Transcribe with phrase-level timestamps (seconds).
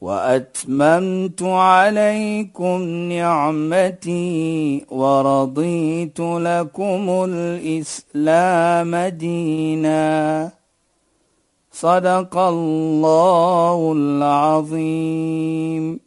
[0.00, 2.82] وأتممت عليكم
[3.12, 10.50] نعمتي ورضيت لكم الإسلام دينا.
[11.72, 16.00] صدق الله العظيم.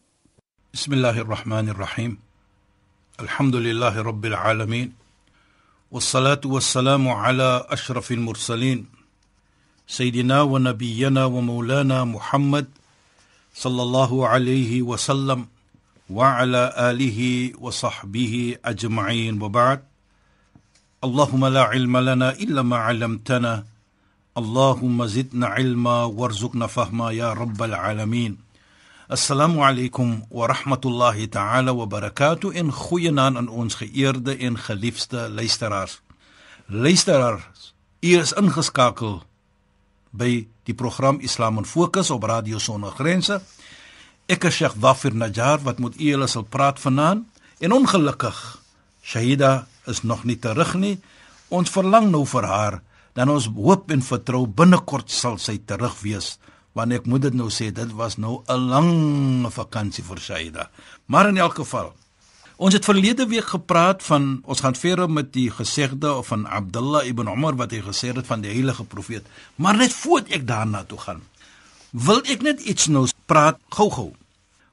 [0.74, 2.18] بسم الله الرحمن الرحيم.
[3.20, 4.94] الحمد لله رب العالمين.
[5.92, 8.86] والصلاة والسلام على أشرف المرسلين.
[9.88, 12.66] سيدنا ونبينا ومولانا محمد
[13.54, 15.48] صلى الله عليه وسلم
[16.10, 19.42] وعلى آله وصحبه أجمعين.
[19.42, 19.84] وبعد
[21.04, 23.66] اللهم لا علم لنا إلا ما علمتنا.
[24.38, 28.38] اللهم زدنا علما وارزقنا فهما يا رب العالمين.
[29.12, 32.72] السلام عليكم ورحمة الله تعالى وبركاته.
[32.72, 36.02] goeienaand aan ons geëerde en geliefde luisteraars
[36.66, 39.24] luisteraars u is ingeskakel
[40.14, 43.42] by die program Islam in Fokus op Radio Sonder Grense.
[44.30, 47.26] Ek is Sheikh Dafir Najjar wat met u julle sal praat vanaand.
[47.64, 48.38] En ongelukkig,
[49.04, 50.98] Shahida is nog nie terug nie.
[51.50, 52.80] Ons verlang nou vir haar.
[53.14, 56.38] Dan ons hoop en vertrou binnekort sal sy terug wees.
[56.74, 60.70] Want ek moet dit nou sê, dit was nou 'n lang vakansie vir Shahida.
[61.08, 61.94] Maar in elk geval,
[62.62, 67.28] Ons het verlede week gepraat van ons gaan verder met die gesegde van Abdullah ibn
[67.28, 69.26] Umar wat hy gesê het van die heilige profeet.
[69.56, 71.24] Maar net voor ek daarna toe gaan,
[71.92, 74.14] wil ek net iets nou praat gou-gou.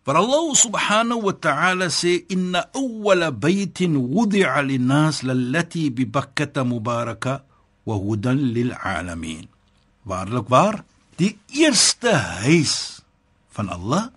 [0.04, 7.40] Want Allah subhanahu wa ta'ala sê inna awwala baytin wudi'a lin-nas lallati bi Bakkah mubaraka
[7.84, 9.48] wa hudan lil-alamin.
[10.04, 10.84] Waarlik waar?
[11.20, 12.12] Die eerste
[12.44, 13.04] huis
[13.52, 14.08] van Allah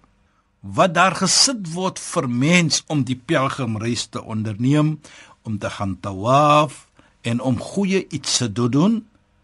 [0.63, 4.95] wat daar gesit word vir mens om die pelgrimreis te onderneem
[5.43, 6.87] om te gaan tawaf
[7.27, 9.01] en om goeie iets te doen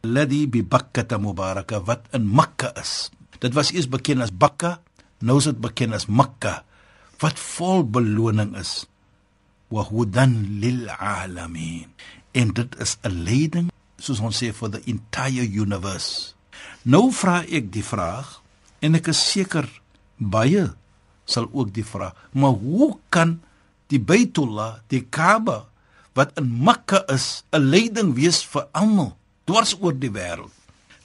[0.07, 3.11] ladi bi bakkah mubaraka wat in makka is.
[3.43, 4.79] Dit was eers bekend as bakka
[5.19, 6.63] nou is dit bekend as makka
[7.19, 8.87] wat vol beloning is.
[9.67, 11.91] Wa hudan lil alamin.
[12.31, 13.67] En dit is 'n leiding
[13.99, 16.33] soos ons sê for the entire universe.
[16.83, 18.41] Nou vra ek die vraag
[18.79, 19.67] en ek is seker
[20.17, 20.78] baie
[21.29, 23.37] sal ook die vraag, maar hoe kan
[23.93, 25.67] die Baitullah, die Kaaba
[26.17, 30.53] wat in Mekka is, 'n leiding wees vir almal dwars oor die wêreld?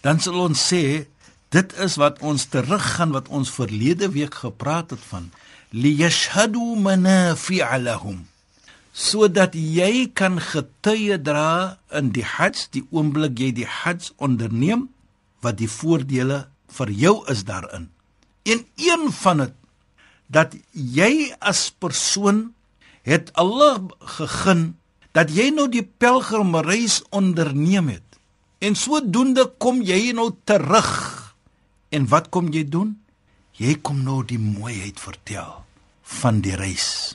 [0.00, 1.06] Dan sal ons sê
[1.50, 5.30] dit is wat ons teruggaan wat ons verlede week gepraat het van
[5.70, 8.24] li yashhadu manafi'a lahum
[8.94, 14.88] sodat jy kan getuie dra in die Hajj die oomblik jy die Hajj onderneem
[15.42, 16.44] wat die voordele
[16.78, 17.90] vir jou is daarin.
[18.46, 19.54] En een van dit
[20.26, 22.54] dat jy as persoon
[23.04, 23.84] het Allah
[24.18, 24.74] gegun
[25.14, 28.18] dat jy nou die pelgrimreis onderneem het.
[28.58, 30.90] En sodoende kom jy nou terug.
[31.94, 32.96] En wat kom jy doen?
[33.54, 35.62] Jy kom nou die mooiheid vertel
[36.18, 37.14] van die reis.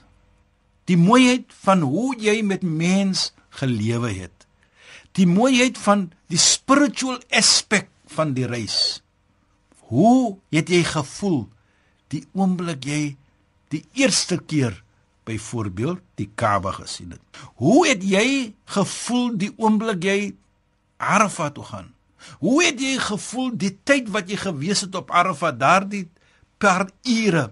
[0.87, 4.47] Die mooiheid van hoe jy met mens gelewe het.
[5.17, 9.01] Die mooiheid van die spiritual aspek van die reis.
[9.91, 11.49] Hoe het jy gevoel?
[12.13, 13.01] Die oomblik jy
[13.73, 14.75] die eerste keer
[15.29, 17.21] byvoorbeeld die Kaaba gesien het.
[17.61, 20.19] Hoe het jy gevoel die oomblik jy
[20.97, 21.93] Arafat toe gaan?
[22.41, 26.07] Hoe het jy gevoel die tyd wat jy gewees het op Arafat daardie
[26.57, 27.49] paar ure?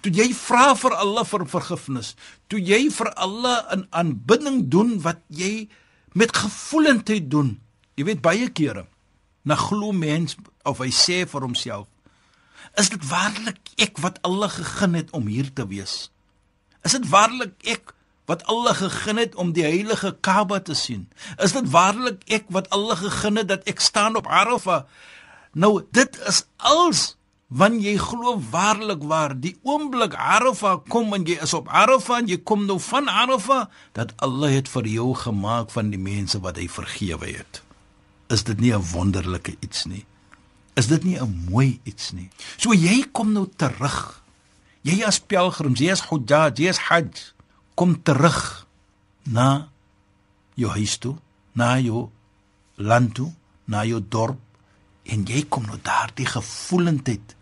[0.00, 2.14] Toe jy vra vir Allah vir vergifnis,
[2.48, 5.68] toe jy vir Allah 'n aanbidding doen wat jy
[6.12, 7.60] met gevoelendheid doen.
[7.96, 8.86] Jy weet baie kere
[9.42, 11.86] na glo mens of hy sê vir homself
[12.78, 16.10] Is dit waarlik ek wat Allah gegeen het om hier te wees?
[16.86, 17.94] Is dit waarlik ek
[18.30, 21.08] wat Allah gegeen het om die heilige Kaaba te sien?
[21.42, 24.84] Is dit waarlik ek wat Allah gegeen het dat ek staan op Arafah?
[25.52, 27.16] Nou dit is als
[27.50, 32.30] wanneer jy glo waarlik waar die oomblik Arafah kom en jy is op Arafah en
[32.30, 33.66] jy kom nou van Arafah
[33.98, 37.62] dat Allah het vir jou gemaak van die mense wat hy vergewe het.
[38.30, 40.06] Is dit nie 'n wonderlike iets nie?
[40.74, 42.30] Is dit nie 'n mooi iets nie?
[42.56, 44.22] So jy kom nou terug.
[44.82, 47.32] Jy as pelgrim, jy as hujjaj, jy as hajj,
[47.74, 48.66] kom terug
[49.22, 49.68] na
[50.54, 51.16] jou huis toe,
[51.52, 52.10] na jou
[52.76, 53.32] land toe,
[53.64, 54.38] na jou dorp
[55.04, 57.34] en jy kom nou daardie gevoelendheid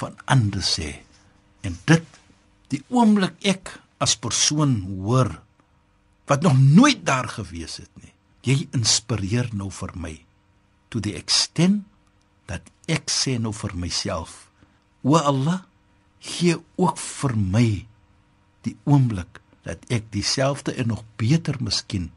[0.00, 1.02] van ander sê.
[1.62, 2.20] En dit
[2.72, 5.30] die oomblik ek as persoon hoor
[6.26, 8.12] wat nog nooit daar gewees het nie.
[8.46, 10.14] Jy inspireer nou vir my
[10.90, 11.86] to the extent
[12.46, 14.46] dat ek sê nou vir myself,
[15.02, 15.64] o Allah,
[16.20, 17.68] gee ook vir my
[18.66, 22.10] die oomblik dat ek dieselfde en nog beter miskien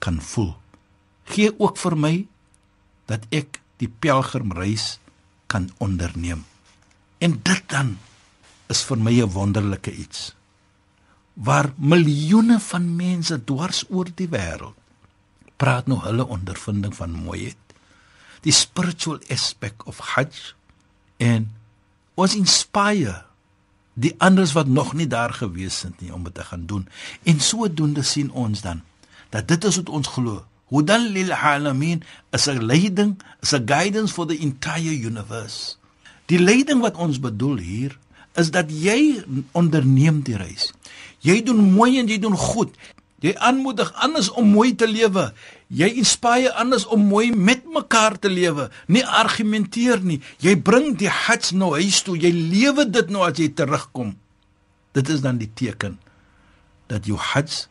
[0.00, 0.54] kan voel.
[1.28, 2.14] Gee ook vir my
[3.10, 4.98] dat ek die pelgrimreis
[5.50, 6.44] kan onderneem.
[7.20, 7.96] En dit dan
[8.70, 10.34] is vir my 'n wonderlike iets.
[11.34, 14.74] Waar miljoene van mense dwars oor die wêreld
[15.56, 17.69] praat nou hulle ondervinding van mooiheid.
[18.40, 20.54] Die spiritual aspect of Hajj
[21.16, 21.50] en
[22.14, 23.24] was inspire
[24.00, 26.88] die anders wat nog nie daar gewees het nie om dit te gaan doen.
[27.22, 28.80] En sodoende sien ons dan
[29.30, 30.44] dat dit is wat ons glo.
[30.70, 35.76] Hudan lil alamin is 'n leiding, is 'n guidance for the entire universe.
[36.26, 37.98] Die leiding wat ons bedoel hier
[38.34, 40.72] is dat jy onderneem die reis.
[41.18, 42.76] Jy doen mooi en jy doen goed.
[43.20, 45.26] Jy aanmoedig anders om mooi te lewe.
[45.68, 48.70] Jy inspireer anders om mooi met mekaar te lewe.
[48.88, 50.20] Nie argumenteer nie.
[50.40, 52.16] Jy bring die hajj nou huis toe.
[52.16, 54.14] Jy lewe dit nou as jy terugkom.
[54.96, 56.00] Dit is dan die teken
[56.90, 57.66] dat jou hajj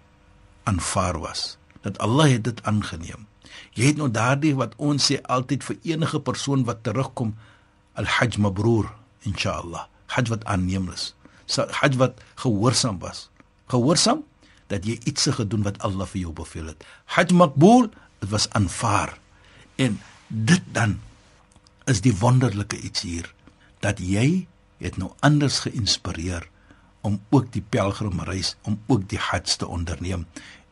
[0.69, 1.57] aanvaar was.
[1.81, 3.25] Dat Allah het dit aangeneem.
[3.74, 7.34] Jy het nou daardie wat ons sê altyd vir enige persoon wat terugkom
[7.98, 8.94] al-hajj mabrur
[9.25, 9.90] inshallah.
[10.13, 11.16] Hajj wat aanneem is.
[11.57, 13.30] Hajj wat gehoorsaam was.
[13.74, 14.24] Gehoorsaam
[14.69, 16.86] dat jy iets se gedoen wat Allah vir jou beveel het.
[17.16, 17.89] Hajj makbul,
[18.21, 19.18] dit was aanvaar.
[19.75, 21.00] En dit dan
[21.89, 23.33] is die wonderlike iets hier
[23.81, 24.45] dat jy
[24.80, 26.45] het nou anders geïnspireer
[27.01, 30.27] om ook die pelgrimreis om ook die hajj te onderneem.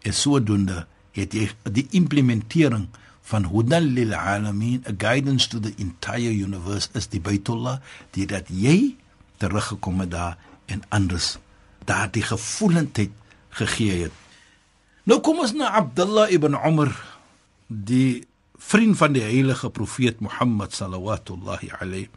[0.05, 0.85] En sodoende
[1.17, 2.87] het jy die implementering
[3.27, 7.79] van hudan lil alamin a guidance to the entire universe is die baitullah
[8.15, 8.95] die dat jy
[9.41, 10.37] teruggekom het daar
[10.71, 11.37] en anders
[11.87, 13.11] daardie gevoelendheid
[13.57, 14.15] gegee het.
[15.07, 16.93] Nou kom ons na Abdullah ibn Umar,
[17.67, 18.27] die
[18.57, 21.37] vriend van die heilige profeet Mohammed sallallahu
[21.79, 22.09] alayhi.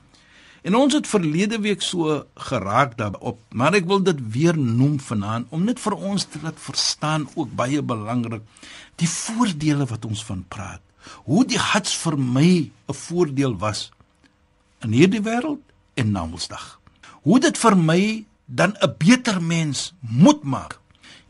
[0.63, 2.19] En ons het verlede week so
[2.51, 6.59] geraak daarop, maar ek wil dit weer noem vanaand om net vir ons te laat
[6.61, 8.45] verstaan ook baie belangrik
[9.01, 10.83] die voordele wat ons van praat.
[11.25, 13.91] Hoe die hajj vir my 'n voordeel was
[14.85, 15.65] in hierdie wêreld
[15.95, 16.81] en na Mondsdag.
[17.23, 20.79] Hoe dit vir my dan 'n beter mens moet maak.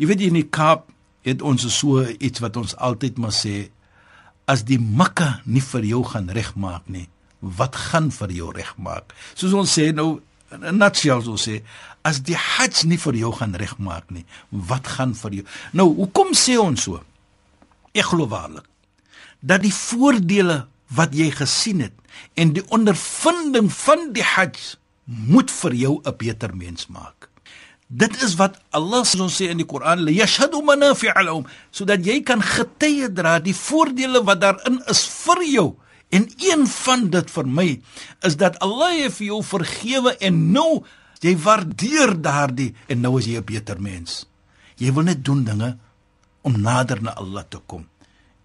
[0.01, 0.87] Jy weet in die Kaap
[1.29, 3.69] het ons so iets wat ons altyd maar sê
[4.49, 7.05] as die Mekka nie vir jou gaan regmaak nie,
[7.41, 9.13] wat gaan vir jou regmaak?
[9.37, 10.23] Soos ons sê nou
[10.57, 11.61] in nutshell so sê
[12.09, 15.47] as die Hajj nie vir jou gaan regmaak nie, wat gaan vir jou?
[15.77, 17.05] Nou, hoekom sê ons so?
[17.93, 18.65] Ek glo waarlik
[19.45, 20.63] dat die voordele
[20.97, 21.97] wat jy gesien het
[22.41, 24.79] en die ondervinding van die Hajj
[25.29, 27.30] moet vir jou 'n beter mens maak.
[27.91, 32.41] Dit is wat Allah sê in die Koran, "La yashhadu manafi'a lahum," sodat jy kan
[32.41, 35.77] getuie dra die voordele wat daarin is vir jou.
[36.11, 37.81] En een van dit vir my
[38.23, 40.85] is dat Allah het vir jou vergewe en nou
[41.21, 44.27] jy waardeer daardie en nou is jy 'n beter mens.
[44.77, 45.79] Jy wil net doen dinge
[46.43, 47.87] om nader na Allah te kom.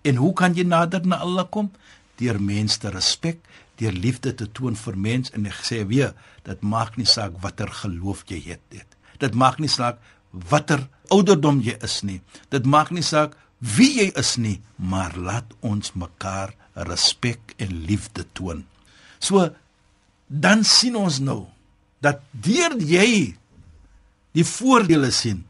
[0.02, 1.72] En hoe kan jy nader na Allah kom?
[2.18, 3.38] Deur mense te respek,
[3.78, 6.14] deur liefde te toon vir mense en ek sê weer,
[6.44, 8.95] dit maak nie saak watter geloof jy het nie.
[9.20, 10.00] Dit maak nie saak
[10.32, 12.22] watter ouderdom jy is nie.
[12.50, 18.26] Dit maak nie saak wie jy is nie, maar laat ons mekaar respek en liefde
[18.36, 18.66] toon.
[19.20, 19.50] So
[20.28, 21.46] dan sien ons nou
[22.04, 23.36] dat deur jy
[24.36, 25.46] die voordele sien,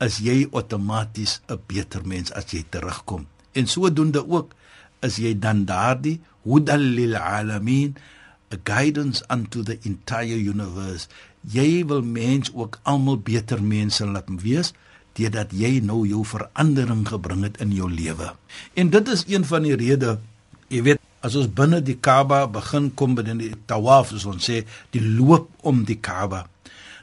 [0.00, 3.26] is jy outomaties 'n beter mens as jy terugkom.
[3.52, 4.54] En sodoende ook
[5.02, 7.96] is jy dan daardie hudal lil alamin
[8.52, 11.08] a guidance unto the entire universe
[11.42, 14.72] jy wil mens ook almal beter mense laat wees
[15.18, 18.30] deurdat jy nou jou verandering gebring het in jou lewe.
[18.78, 20.20] En dit is een van die redes,
[20.70, 24.62] jy weet, as ons binne die Kaaba begin kom binne die tawaf, soos ons sê,
[24.94, 26.46] die loop om die Kaaba.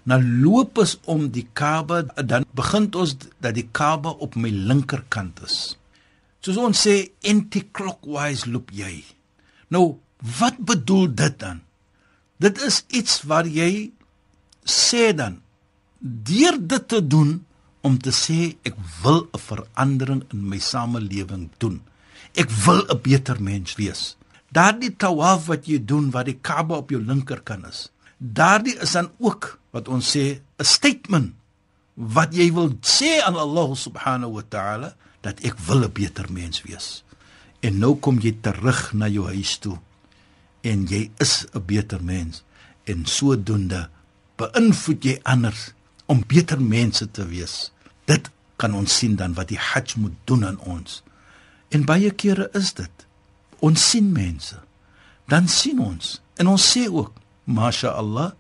[0.08, 5.44] Nou loop ons om die Kaaba, dan begin ons dat die Kaaba op my linkerkant
[5.46, 5.76] is.
[6.42, 9.02] Soos ons sê anti-clockwise loop jy.
[9.74, 9.98] Nou,
[10.40, 11.60] wat bedoel dit dan?
[12.42, 13.90] Dit is iets waar jy
[14.70, 15.42] sê dan
[16.00, 17.46] deur dit te doen
[17.82, 21.82] om te sê ek wil 'n verandering in my samelewing doen.
[22.36, 24.18] Ek wil 'n beter mens wees.
[24.52, 27.92] Daardie tawaf wat jy doen wat die Kaaba op jou linkerkant is.
[28.18, 31.34] Daardie is dan ook wat ons sê 'n statement
[31.94, 36.62] wat jy wil sê aan Allah subhanahu wa ta'ala dat ek wil 'n beter mens
[36.62, 37.04] wees.
[37.62, 39.78] En nou kom jy terug na jou huis toe
[40.62, 42.44] en jy is 'n beter mens
[42.84, 43.90] en sodoende
[44.38, 45.72] beïnvloed jy anders
[46.06, 47.72] om beter mense te wees.
[48.06, 51.02] Dit kan ons sien dan wat die Hajj moet doen aan ons.
[51.70, 53.06] En baie kere is dit.
[53.60, 54.56] Ons sien mense.
[55.28, 57.14] Dan sien ons en ons sê ook,
[57.44, 58.32] "Masha Allah,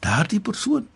[0.00, 0.88] daardie persoon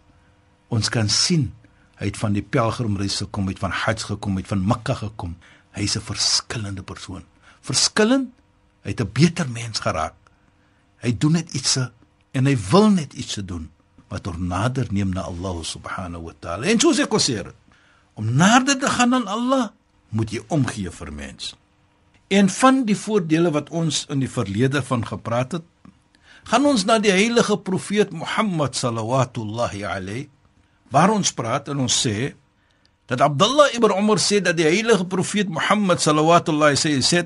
[0.68, 1.52] ons kan sien
[2.00, 5.36] hy het van die pelgrimreis gekom, het van Hajj gekom, het van Mekka gekom.
[5.72, 7.22] Hy's 'n verskillende persoon.
[7.60, 8.32] Verskillend,
[8.82, 10.14] hy het 'n beter mens geraak.
[10.96, 11.76] Hy doen net iets
[12.32, 13.70] en hy wil net iets doen
[14.14, 16.70] wat hom nader neem na Allah subhanahu wa ta'ala.
[16.70, 17.50] En soos ek gesê het,
[18.14, 19.72] om nader te gaan aan Allah,
[20.14, 21.54] moet jy omgee vir mens.
[22.30, 25.66] En van die voordele wat ons in die verlede van gepraat het,
[26.46, 30.28] gaan ons na die heilige profeet Mohammed sallallahu alayhi
[30.92, 32.34] waar ons praat en ons sê
[33.10, 37.24] dat Abdullah ibn Umar sê dat die heilige profeet Mohammed sallallahu alayhi sê sê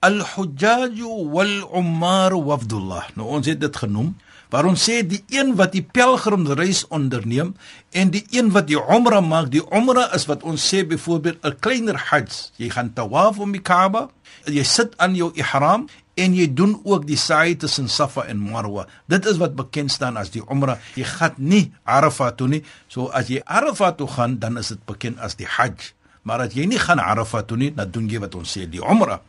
[0.00, 3.10] al-hujjaj wal-ummar wafdullah.
[3.16, 4.14] Nou ons het dit genoem
[4.50, 7.54] waar ons sê die een wat die pelgrimsreis onderneem
[7.94, 11.58] en die een wat die umra maak, die umra is wat ons sê byvoorbeeld 'n
[11.60, 12.50] kleiner hajj.
[12.58, 14.10] Jy gaan tawaf om die Kaaba,
[14.44, 18.86] jy sit aan jou ihram en jy doen ook die sa'i tussen Safa en Marwa.
[19.06, 20.78] Dit is wat bekend staan as die umra.
[20.94, 22.64] Jy gaan nie Arafat toe nie.
[22.88, 25.94] So as jy Arafat toe gaan, dan is dit bekend as die hajj.
[26.22, 28.82] Maar as jy nie gaan Arafat toe nie, dan doen jy wat ons sê die
[28.82, 29.20] umra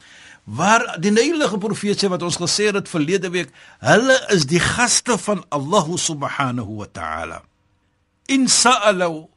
[0.44, 5.18] waar die heilige profeet sê wat ons gesê het verlede week, hulle is die gaste
[5.18, 7.42] van Allah subhanahu wa ta'ala.
[8.28, 9.28] In sa'alu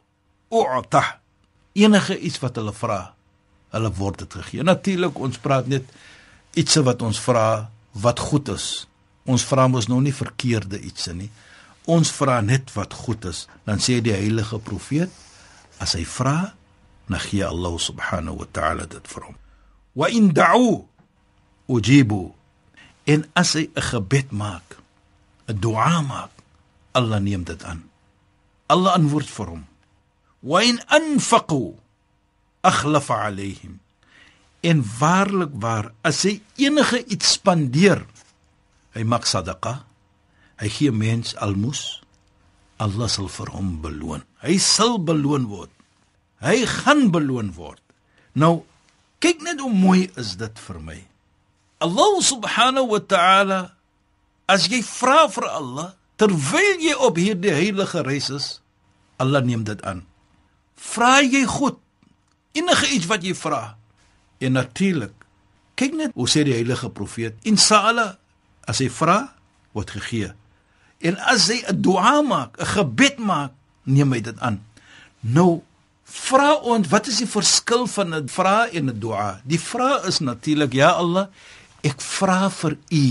[0.51, 1.05] u'ta
[1.75, 3.15] enige iets wat hulle vra,
[3.75, 4.63] hulle word dit gegee.
[4.63, 5.89] Natuurlik ons praat net
[6.55, 8.87] iets wat ons vra wat goed is.
[9.27, 11.31] Ons vra mos nou nie verkeerde iets nie.
[11.91, 13.47] Ons vra net wat goed is.
[13.67, 15.11] Dan sê die heilige profeet
[15.83, 16.55] as hy vra,
[17.11, 19.37] dan gee Allah subhanahu wa ta'ala dit vir hom.
[20.09, 20.94] In da'u
[21.69, 22.33] ujibu.
[23.05, 24.81] En as hy 'n gebed maak
[25.49, 26.33] 'n dua maak
[26.95, 27.91] Allah neem dit aan.
[28.71, 29.65] Allah antwoord vir hom.
[30.41, 31.75] Wa in anfaqu
[32.63, 33.81] akhlaf alayhim.
[34.65, 38.07] En waarlik waar as hy enige iets spandeer
[38.95, 39.85] hy maak sadaqa
[40.57, 42.01] hy gee mens almus
[42.79, 44.23] Allah sal vir hom beloon.
[44.43, 45.71] Hy sal beloon word.
[46.43, 47.81] Hy gaan beloon word.
[48.35, 48.65] Nou
[49.23, 50.99] kyk net hoe mooi is dit vir my
[51.85, 53.61] Allah subhanahu wa ta'ala
[54.49, 55.89] as jy vra vir Allah
[56.21, 58.47] terwyl jy op hierdie heilige reis is
[59.21, 60.03] Allah neem dit aan.
[60.75, 61.79] Vra jy goed
[62.57, 63.77] enige iets wat jy vra
[64.41, 65.15] en natuurlik
[65.79, 68.15] kyk net hoe sê die heilige profeet inshallah
[68.71, 69.35] as hy vra
[69.75, 70.31] word gegee.
[71.05, 73.53] En as hy 'n dua maak 'n gebed maak
[73.85, 74.63] neem hy dit aan.
[75.21, 75.63] Nou
[76.05, 79.41] vra ons wat is die verskil van 'n vra en 'n dua?
[79.45, 81.29] Die vra is natuurlik ja Allah
[81.85, 83.07] Ek vra vir u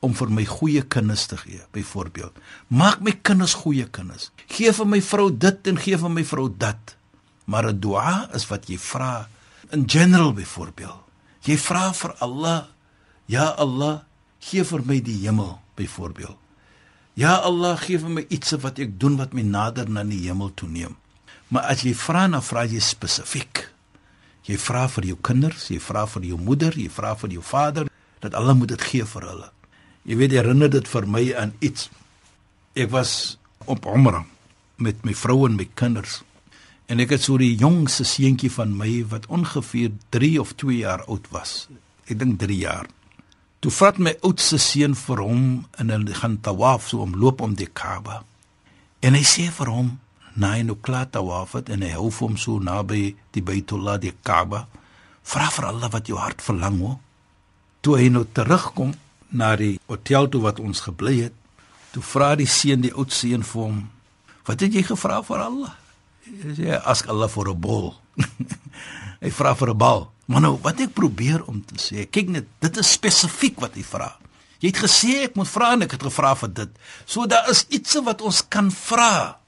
[0.00, 2.36] om vir my goeie kinders te gee, byvoorbeeld.
[2.70, 4.30] Maak my kinders goeie kinders.
[4.48, 6.94] Gee vir my vrou dit en gee vir my vrou dat.
[7.46, 9.28] Maar 'n dua is wat jy vra
[9.72, 11.02] in general byvoorbeeld.
[11.42, 12.66] Jy vra vir Allah,
[13.26, 14.02] ja Allah,
[14.40, 16.36] gee vir my die hemel byvoorbeeld.
[17.14, 20.54] Ja Allah, gee vir my iets wat ek doen wat my nader na die hemel
[20.54, 20.96] toe neem.
[21.48, 23.72] Maar as jy vra na vra jy spesifiek.
[24.44, 27.88] Jy vra vir jou kinders, jy vra vir jou moeder, jy vra vir jou vader,
[28.20, 29.50] dat Allah moet dit gee vir hulle.
[30.08, 31.90] Jy weet herinner dit vir my aan iets.
[32.74, 34.24] Ek was op Umrah
[34.78, 36.22] met my vrou en my kinders.
[36.88, 41.02] En ek het so die jongste seentjie van my wat ongeveer 3 of 2 jaar
[41.04, 41.66] oud was.
[42.08, 42.86] Ek dink 3 jaar.
[43.58, 45.42] Toe vat my oudste seun vir hom
[45.82, 48.22] en hulle gaan tawaf so omloop om die Kaaba.
[49.02, 49.98] En hy sê vir hom,
[50.34, 54.68] "Na nou klaar tawaf het en hy hou hom so naby die Baitullah die Kaaba.
[55.22, 56.98] Vra vir Allah wat jou hart verlang hoor."
[57.88, 58.92] Toe hy nou terugkom
[59.32, 61.36] na die hotel toe wat ons gebly het,
[61.94, 63.78] toe vra die seun die oud seun vir hom:
[64.44, 65.72] "Wat het jy gevra vir Allah?"
[66.28, 67.96] Hy sê: "Ask Allah for a ball."
[69.24, 70.12] hy vra vir 'n bal.
[70.28, 73.82] Maar nou, wat ek probeer om te sê, kyk net, dit is spesifiek wat hy
[73.82, 74.18] vra.
[74.60, 76.70] Jy het gesê ek moet vra en ek het gevra vir dit.
[77.06, 79.38] So daar is iets wat ons kan vra.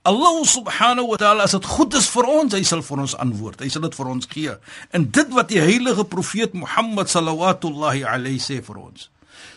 [0.00, 3.60] Allah subhanahu wa ta'ala as dit goed is vir ons, hy sal vir ons antwoord.
[3.60, 4.54] Hy sal dit vir ons gee.
[4.96, 9.10] En dit wat die heilige profeet Mohammed sallallahu alayhi sê vir ons.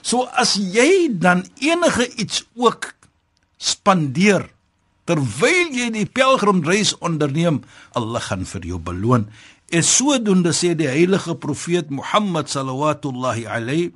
[0.03, 2.91] So as jy dan enige iets ook
[3.55, 4.50] spandeer
[5.07, 7.63] terwyl jy die pelgrimreis onderneem,
[7.95, 9.29] Allah gaan vir jou beloon.
[9.71, 13.93] En sodoende sê die heilige profeet Mohammed sallallahu alayhi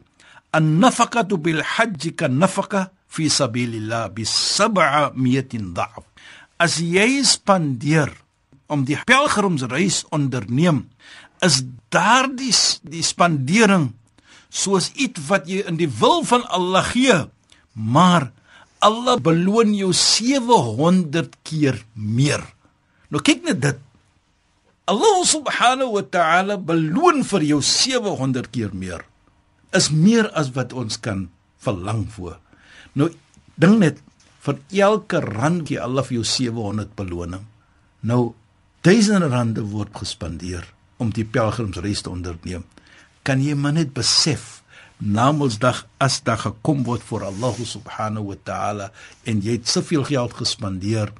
[0.55, 6.07] an-nafaqatu bil hajj kan nafaqa fi sabilillah bi 700 dha'f
[6.61, 8.11] as jy spandeer
[8.67, 10.85] om die pelgrimsreis onderneem
[11.45, 11.61] is
[11.93, 13.91] daardie die spandering
[14.49, 17.19] soos iets wat jy in die wil van Allah gee
[17.77, 18.31] maar
[18.83, 22.43] Allah beloon jou 700 keer meer.
[23.09, 23.79] Nou kyk net dit.
[24.87, 29.01] Allah subhanahu wa ta'ala beloon vir jou 700 keer meer.
[29.75, 31.27] Is meer as wat ons kan
[31.61, 32.37] verlang voor.
[32.93, 33.09] Nou
[33.57, 34.03] dink net
[34.47, 37.43] vir elke rand gee Allah vir jou 700 beloning.
[38.07, 38.33] Nou
[38.87, 40.63] duisende rande word gespandeer
[40.97, 42.63] om die pelgrimsreis te onderneem.
[43.27, 44.57] Kan jy maar net besef
[44.97, 48.87] Namedsdag as dag gekom word vir Allah subhanahu wa ta'ala
[49.29, 51.11] en jy het soveel geld gespandeer.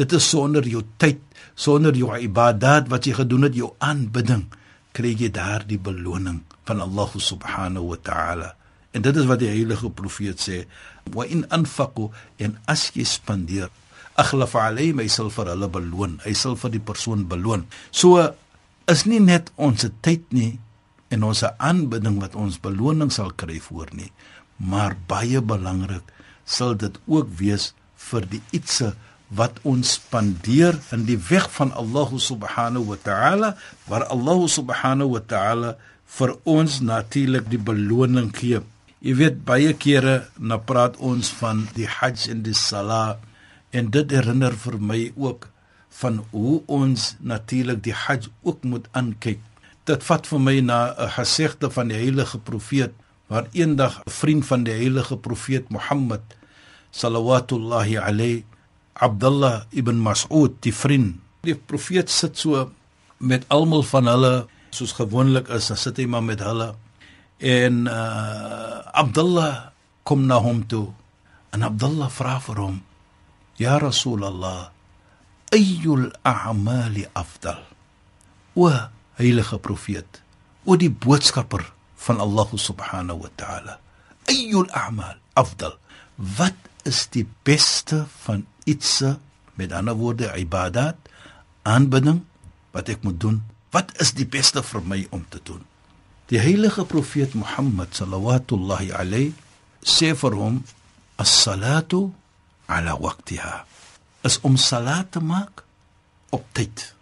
[0.00, 1.20] Dit is sonder jou tyd,
[1.52, 4.46] sonder jou ibadat wat jy gedoen het, jou aanbidding,
[4.96, 8.48] kry jy daardie beloning van Allah subhanahu wa ta'ala.
[8.98, 10.64] En dit is wat die heilige profeet sê,
[11.14, 12.10] wa in anfaqu
[12.42, 13.70] en as jy spandeer,
[14.18, 16.18] aghlaf alayhi my sal vir hulle beloon.
[16.26, 17.68] Hy sal vir die persoon beloon.
[17.94, 18.18] So
[18.90, 20.56] is nie net ons tyd nie
[21.12, 24.10] en ons aanbidding wat ons beloning sal kry voor nie
[24.58, 26.08] maar baie belangrik
[26.48, 27.72] sal dit ook wees
[28.08, 28.94] vir die ietsie
[29.38, 33.50] wat ons spandeer in die weg van Allah subhanahu wa ta'ala
[33.90, 35.74] waar Allah subhanahu wa ta'ala
[36.18, 38.62] vir ons natuurlik die beloning gee
[39.00, 43.22] jy weet baie kere na praat ons van die hajj en die salat
[43.70, 45.48] en dit herinner vir my ook
[46.00, 49.40] van hoe ons natuurlik die hajj ook moet aankyk.
[49.88, 52.92] Dit vat vir my na 'n gesegde van die heilige profeet
[53.28, 56.22] waar eendag 'n vriend van die heilige profeet Mohammed
[56.90, 58.44] sallallahu alayhi
[58.94, 62.70] Abdullah ibn Mas'ud die vriend die profeet sit so
[63.18, 66.74] met almal van hulle soos gewoonlik is dan sit hy maar met hulle
[67.38, 69.70] en uh, Abdullah
[70.02, 70.90] kom na hom toe.
[71.54, 72.76] En Abdullah vra vir hom
[73.58, 74.70] ja rasulullah
[75.54, 77.62] ayyul a'mali afdal?
[78.58, 80.22] Wa heilige profeet
[80.68, 81.62] o die boodskapper
[81.98, 83.74] van Allah subhanahu wa ta'ala
[84.28, 85.78] ayyul a'mal afdal?
[86.18, 89.02] Wat is die beste van iets
[89.54, 90.98] met ander woorde ibadat
[91.62, 92.22] aanbidding
[92.74, 93.42] wat ek moet doen?
[93.70, 95.62] Wat is die beste vir my om te doen
[96.28, 99.34] die heilige profeet Mohammed sallallahu alayhi
[99.82, 100.62] sê vir hom
[101.16, 102.10] as-salatu
[102.68, 103.64] ala waqtiha
[104.28, 105.64] is om salat te maak
[106.30, 106.92] op tyd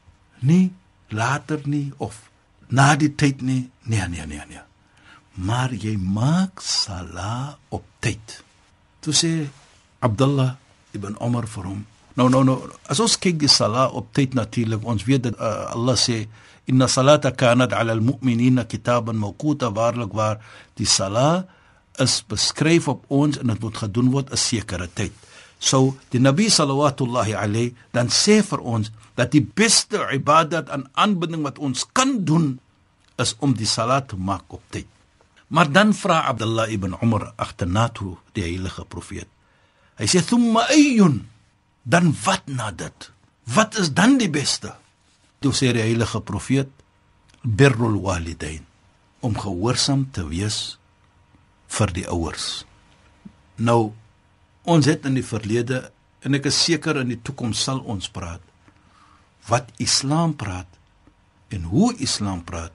[0.40, 0.70] nie
[1.10, 2.26] later nie of
[2.68, 3.70] na die tyd nie.
[3.86, 4.62] Nee, nee, nee, nee.
[5.34, 8.40] Maar jy maak sala op tyd.
[9.00, 9.30] Toe sê
[10.02, 10.56] Abdullah
[10.96, 11.84] ibn Umar vir hom.
[12.16, 12.56] Nou, nou, nou,
[12.88, 16.24] as ons kyk die sala op tyd natuurlik, ons weet dat uh, Allah sê
[16.70, 20.42] inna salata kanat ala almu'minina kitaban mawquta waarlik waar
[20.78, 21.46] die sala
[22.02, 25.12] is beskryf op ons en dit moet gedoen word 'n sekere tyd.
[25.58, 31.42] So die Nabi sallallahu alayhi dan sê vir ons dat die beste ibadat en aanbidding
[31.42, 32.60] wat ons kan doen
[33.16, 34.86] is om die salat te maak op tyd.
[35.48, 39.28] Maar dan vra Abdullah ibn Umar agterna toe die heilige profeet.
[39.96, 41.24] Hy sê thumma ayyun
[41.82, 43.10] dan wat na dit?
[43.54, 44.74] Wat is dan die beste?
[45.40, 46.70] Toe sê die heilige profeet
[47.42, 48.64] birrul walidain
[49.20, 50.78] om gehoorsaam te wees
[51.68, 52.64] vir die ouers.
[53.56, 53.92] Nou
[54.66, 55.78] Ons het in die verlede
[56.26, 58.42] en ek is seker in die toekoms sal ons praat
[59.46, 60.66] wat Islam praat
[61.54, 62.74] en hoe Islam praat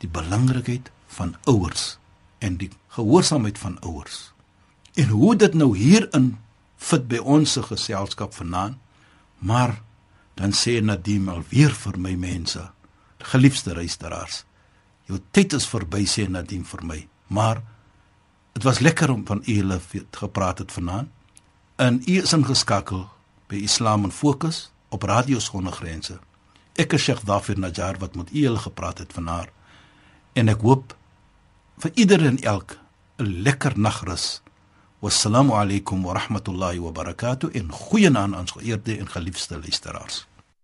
[0.00, 1.98] die belangrikheid van ouers
[2.40, 4.32] en die gehoorsaamheid van ouers.
[4.96, 6.30] En hoe dit nou hierin
[6.80, 8.80] fit by ons se geselskap vanaand.
[9.38, 9.76] Maar
[10.42, 12.62] dan sê Nadim alweer vir my mense,
[13.32, 14.42] geliefde luisteraars,
[15.06, 17.00] jou tyd is verby sê Nadim vir my.
[17.32, 17.62] Maar
[18.52, 21.08] Dit was lekker om van u hulle gepraat het vanaand.
[21.76, 23.08] En u is ingeskakel
[23.46, 26.18] by Islam en Fokus op Radio Sonder Grense.
[26.76, 29.48] Ek is Sheikh Dafir Najjar wat met u hulle gepraat het vanaand.
[30.32, 30.96] En ek hoop
[31.80, 32.76] vir ieder en elk
[33.18, 34.42] 'n lekker nagrus.
[34.98, 40.26] Wassalamu alaykum wa rahmatullahi wa barakatuh in goeie naam aan geëerde en geliefde luisteraars.